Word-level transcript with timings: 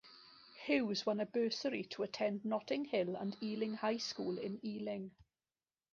Hughes 0.65 1.05
won 1.05 1.19
a 1.19 1.27
bursary 1.27 1.83
to 1.91 2.01
attend 2.01 2.43
Notting 2.43 2.85
Hill 2.85 3.15
and 3.15 3.37
Ealing 3.39 3.75
High 3.75 3.97
School 3.97 4.39
in 4.39 4.59
Ealing. 4.65 5.11